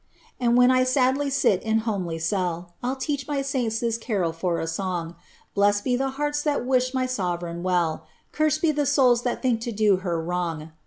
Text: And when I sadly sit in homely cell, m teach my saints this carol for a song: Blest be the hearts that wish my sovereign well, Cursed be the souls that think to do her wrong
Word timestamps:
And 0.39 0.57
when 0.57 0.71
I 0.71 0.83
sadly 0.83 1.29
sit 1.29 1.61
in 1.61 1.81
homely 1.85 2.17
cell, 2.17 2.73
m 2.83 2.95
teach 2.95 3.27
my 3.27 3.43
saints 3.43 3.81
this 3.81 3.99
carol 3.99 4.33
for 4.33 4.57
a 4.59 4.65
song: 4.65 5.15
Blest 5.53 5.83
be 5.83 5.95
the 5.95 6.09
hearts 6.17 6.41
that 6.41 6.65
wish 6.65 6.91
my 6.91 7.05
sovereign 7.05 7.61
well, 7.61 8.07
Cursed 8.31 8.63
be 8.63 8.71
the 8.71 8.87
souls 8.87 9.21
that 9.21 9.43
think 9.43 9.61
to 9.61 9.71
do 9.71 9.97
her 9.97 10.19
wrong 10.19 10.71